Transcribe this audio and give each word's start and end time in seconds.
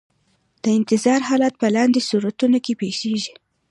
د 0.63 0.65
انتظار 0.77 1.19
حالت 1.29 1.53
په 1.61 1.67
لاندې 1.75 2.05
صورتونو 2.09 2.57
کې 2.65 2.73
پیښیږي. 2.81 3.33